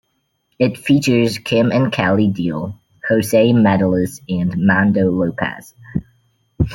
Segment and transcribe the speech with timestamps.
[0.57, 2.73] It features Kim and Kelley Deal,
[3.07, 5.75] Jose Medeles and Mando Lopez.